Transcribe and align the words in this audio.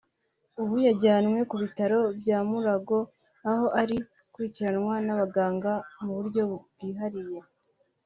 ubu 0.61 0.75
yajyanywe 0.87 1.39
ku 1.49 1.55
bitaro 1.63 1.99
bya 2.19 2.37
Mulago 2.49 2.99
aho 3.51 3.65
arimo 3.81 4.05
gukurikiranwa 4.17 4.95
n’abaganga 5.05 5.71
mu 6.01 6.09
buryo 6.17 6.41
bwihariye 6.73 7.39